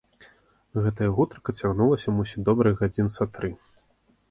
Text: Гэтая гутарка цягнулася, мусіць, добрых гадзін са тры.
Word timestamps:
Гэтая 0.85 1.09
гутарка 1.19 1.55
цягнулася, 1.61 2.15
мусіць, 2.21 2.43
добрых 2.49 2.73
гадзін 2.83 3.15
са 3.19 3.31
тры. 3.39 3.55